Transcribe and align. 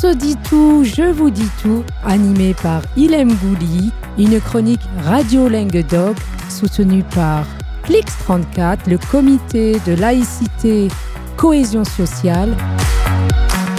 se 0.00 0.14
dit 0.14 0.36
tout, 0.48 0.84
je 0.84 1.10
vous 1.10 1.30
dis 1.30 1.48
tout, 1.62 1.82
animé 2.04 2.54
par 2.62 2.82
Ilem 2.96 3.32
Gouli, 3.34 3.92
une 4.18 4.40
chronique 4.40 4.82
Radio 5.04 5.48
Dog 5.48 6.16
soutenue 6.50 7.02
par 7.14 7.46
Clix34, 7.84 8.78
le 8.88 8.98
comité 9.10 9.80
de 9.86 9.94
laïcité 9.94 10.88
cohésion 11.36 11.84
sociale. 11.84 12.54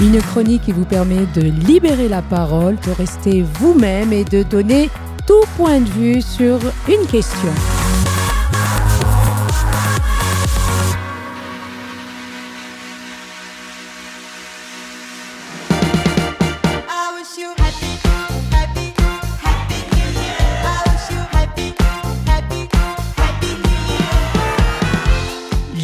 Une 0.02 0.20
chronique 0.22 0.64
qui 0.64 0.72
vous 0.72 0.86
permet 0.86 1.26
de 1.36 1.42
libérer 1.42 2.08
la 2.08 2.24
parole, 2.24 2.78
de 2.88 2.92
rester 2.92 3.46
vous-même 3.60 4.12
et 4.12 4.24
de 4.24 4.42
donner 4.42 4.90
tout 5.28 5.44
point 5.56 5.80
de 5.80 5.90
vue 5.90 6.22
sur 6.22 6.58
une 6.88 7.06
question. 7.08 7.77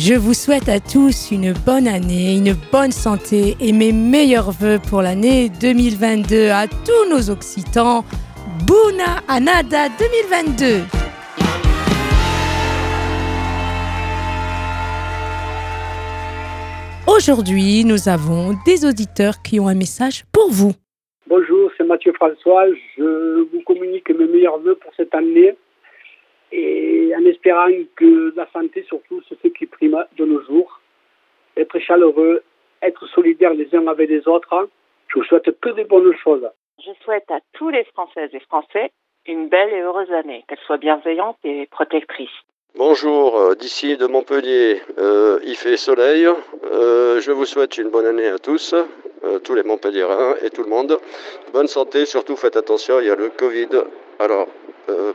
Je 0.05 0.15
vous 0.15 0.33
souhaite 0.33 0.67
à 0.67 0.81
tous 0.81 1.31
une 1.31 1.53
bonne 1.65 1.87
année, 1.87 2.35
une 2.35 2.55
bonne 2.73 2.91
santé 2.91 3.55
et 3.61 3.71
mes 3.71 3.93
meilleurs 3.93 4.51
voeux 4.51 4.77
pour 4.89 5.01
l'année 5.01 5.47
2022 5.47 6.49
à 6.49 6.67
tous 6.67 7.09
nos 7.09 7.29
Occitans. 7.29 8.03
Bouna 8.67 9.23
Anada 9.29 9.87
2022 9.97 10.81
Aujourd'hui, 17.07 17.85
nous 17.85 18.09
avons 18.09 18.57
des 18.65 18.83
auditeurs 18.83 19.41
qui 19.41 19.61
ont 19.61 19.69
un 19.69 19.73
message 19.73 20.25
pour 20.33 20.51
vous. 20.51 20.73
Bonjour, 21.27 21.71
c'est 21.77 21.85
Mathieu 21.85 22.11
François. 22.11 22.65
Je 22.97 23.47
vous 23.53 23.61
communique 23.65 24.09
mes 24.09 24.27
meilleurs 24.27 24.59
voeux 24.59 24.75
pour 24.75 24.91
cette 24.97 25.15
année 25.15 25.55
et 26.53 27.13
en 27.15 27.25
espérant 27.25 27.67
que 27.95 28.33
la 28.35 28.47
santé, 28.51 28.83
surtout, 28.83 29.21
c'est 29.27 29.41
ce 29.41 29.47
qui 29.47 29.65
prime 29.65 30.05
de 30.17 30.25
nos 30.25 30.41
jours. 30.43 30.79
Être 31.57 31.79
chaleureux, 31.79 32.43
être 32.81 33.07
solidaires 33.07 33.53
les 33.53 33.73
uns 33.75 33.87
avec 33.87 34.09
les 34.09 34.27
autres. 34.27 34.69
Je 35.07 35.19
vous 35.19 35.25
souhaite 35.25 35.49
que 35.59 35.69
des 35.69 35.83
bonnes 35.83 36.15
choses. 36.23 36.47
Je 36.79 36.91
souhaite 37.03 37.29
à 37.31 37.39
tous 37.53 37.69
les 37.69 37.83
Françaises 37.85 38.29
et 38.33 38.39
Français 38.41 38.91
une 39.25 39.47
belle 39.47 39.73
et 39.73 39.81
heureuse 39.81 40.11
année, 40.11 40.43
qu'elle 40.47 40.59
soit 40.59 40.77
bienveillante 40.77 41.37
et 41.43 41.65
protectrice. 41.67 42.29
Bonjour, 42.75 43.37
euh, 43.37 43.55
d'ici 43.55 43.97
de 43.97 44.05
Montpellier, 44.05 44.81
euh, 44.97 45.39
il 45.45 45.55
fait 45.55 45.77
soleil. 45.77 46.27
Euh, 46.71 47.21
je 47.21 47.31
vous 47.31 47.45
souhaite 47.45 47.77
une 47.77 47.89
bonne 47.89 48.05
année 48.05 48.27
à 48.27 48.37
tous, 48.37 48.75
tous 49.43 49.55
les 49.55 49.63
Montpelliérains 49.63 50.35
et 50.43 50.49
tout 50.49 50.63
le 50.63 50.69
monde. 50.69 50.99
Bonne 51.53 51.67
santé, 51.67 52.05
surtout 52.05 52.35
faites 52.35 52.57
attention, 52.57 52.99
il 52.99 53.07
y 53.07 53.09
a 53.09 53.15
le 53.15 53.29
Covid. 53.29 53.69
Alors, 54.19 54.47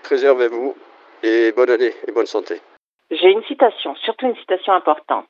préservez-vous, 0.03 0.75
et 1.23 1.53
bonne 1.53 1.71
année 1.71 1.93
et 2.07 2.13
bonne 2.13 2.27
santé. 2.27 2.61
J'ai 3.11 3.31
une 3.31 3.43
citation, 3.45 3.95
surtout 3.97 4.27
une 4.27 4.37
citation 4.37 4.73
importante. 4.73 5.29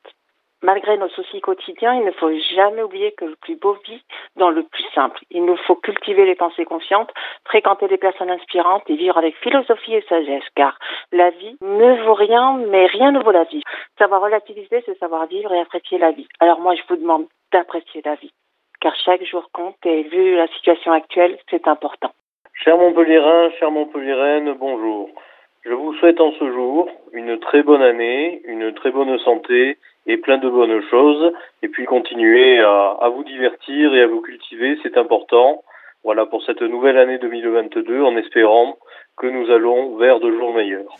Malgré 0.60 0.98
nos 0.98 1.08
soucis 1.10 1.40
quotidiens, 1.40 1.94
il 1.94 2.04
ne 2.04 2.10
faut 2.10 2.32
jamais 2.56 2.82
oublier 2.82 3.12
que 3.12 3.26
le 3.26 3.36
plus 3.36 3.54
beau 3.54 3.76
vit 3.86 4.02
dans 4.34 4.50
le 4.50 4.64
plus 4.64 4.84
simple. 4.92 5.20
Il 5.30 5.44
nous 5.44 5.56
faut 5.56 5.76
cultiver 5.76 6.24
les 6.26 6.34
pensées 6.34 6.64
confiantes, 6.64 7.12
fréquenter 7.44 7.86
des 7.86 7.96
personnes 7.96 8.30
inspirantes 8.30 8.82
et 8.88 8.96
vivre 8.96 9.16
avec 9.16 9.36
philosophie 9.36 9.94
et 9.94 10.04
sagesse, 10.08 10.42
car 10.56 10.76
la 11.12 11.30
vie 11.30 11.56
ne 11.60 12.02
vaut 12.04 12.14
rien, 12.14 12.58
mais 12.66 12.86
rien 12.86 13.12
ne 13.12 13.22
vaut 13.22 13.30
la 13.30 13.44
vie. 13.44 13.62
Savoir 13.98 14.20
relativiser, 14.20 14.82
c'est 14.84 14.98
savoir 14.98 15.26
vivre 15.26 15.52
et 15.52 15.60
apprécier 15.60 15.98
la 15.98 16.10
vie. 16.10 16.26
Alors 16.40 16.58
moi, 16.58 16.74
je 16.74 16.82
vous 16.88 16.96
demande 16.96 17.26
d'apprécier 17.52 18.02
la 18.04 18.16
vie, 18.16 18.32
car 18.80 18.96
chaque 18.96 19.24
jour 19.24 19.48
compte 19.52 19.78
et 19.84 20.02
vu 20.02 20.34
la 20.34 20.48
situation 20.48 20.90
actuelle, 20.90 21.38
c'est 21.50 21.68
important. 21.68 22.10
Cher 22.64 22.76
Montpellierin, 22.76 23.50
cher 23.60 23.70
Montpellieraine, 23.70 24.54
bonjour. 24.54 25.10
Je 25.68 25.74
vous 25.74 25.92
souhaite 25.96 26.18
en 26.18 26.32
ce 26.32 26.50
jour 26.50 26.88
une 27.12 27.38
très 27.40 27.62
bonne 27.62 27.82
année, 27.82 28.40
une 28.46 28.72
très 28.72 28.90
bonne 28.90 29.18
santé 29.18 29.76
et 30.06 30.16
plein 30.16 30.38
de 30.38 30.48
bonnes 30.48 30.80
choses. 30.88 31.30
Et 31.62 31.68
puis 31.68 31.84
continuez 31.84 32.58
à, 32.60 33.10
vous 33.14 33.22
divertir 33.22 33.92
et 33.92 34.00
à 34.00 34.06
vous 34.06 34.22
cultiver, 34.22 34.78
c'est 34.82 34.96
important. 34.96 35.62
Voilà 36.04 36.24
pour 36.24 36.42
cette 36.44 36.62
nouvelle 36.62 36.96
année 36.96 37.18
2022 37.18 38.00
en 38.02 38.16
espérant 38.16 38.78
que 39.18 39.26
nous 39.26 39.50
allons 39.50 39.96
vers 39.96 40.20
de 40.20 40.30
jours 40.30 40.54
meilleurs. 40.54 40.96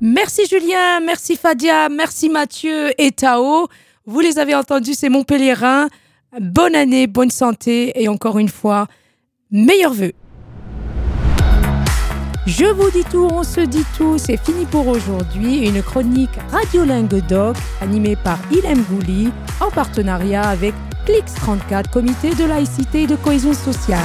Merci 0.00 0.46
Julien, 0.46 0.98
merci 0.98 1.36
Fadia, 1.36 1.90
merci 1.90 2.28
Mathieu 2.28 2.88
et 2.98 3.12
Tao. 3.12 3.68
Vous 4.04 4.18
les 4.18 4.40
avez 4.40 4.56
entendus, 4.56 4.94
c'est 4.94 5.10
Montpellierin. 5.10 5.86
Bonne 6.40 6.74
année, 6.74 7.06
bonne 7.06 7.30
santé 7.30 7.92
et 7.94 8.08
encore 8.08 8.40
une 8.40 8.48
fois, 8.48 8.86
meilleurs 9.52 9.92
vœux. 9.92 10.12
Je 12.46 12.64
vous 12.64 12.90
dis 12.90 13.04
tout, 13.04 13.28
on 13.32 13.44
se 13.44 13.60
dit 13.60 13.84
tout, 13.96 14.18
c'est 14.18 14.36
fini 14.36 14.66
pour 14.66 14.88
aujourd'hui. 14.88 15.68
Une 15.68 15.80
chronique 15.80 16.36
Radiolingue 16.50 17.24
Doc 17.28 17.56
animée 17.80 18.16
par 18.16 18.38
Ilem 18.50 18.82
Gouli 18.82 19.30
en 19.60 19.70
partenariat 19.70 20.42
avec 20.42 20.74
Clix34, 21.06 21.88
comité 21.90 22.34
de 22.34 22.44
laïcité 22.44 23.02
et 23.02 23.06
de 23.06 23.14
cohésion 23.14 23.54
sociale. 23.54 24.00